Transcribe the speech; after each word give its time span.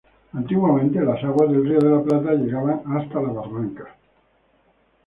Antiguamente 0.33 0.99
las 1.01 1.23
aguas 1.23 1.51
del 1.51 1.63
Río 1.63 1.77
de 1.79 1.91
la 1.91 2.01
Plata 2.03 2.33
llegaban 2.33 2.81
hasta 2.87 3.21
las 3.21 3.35
barrancas. 3.35 3.89